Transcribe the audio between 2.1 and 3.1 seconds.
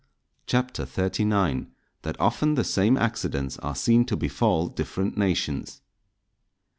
often the same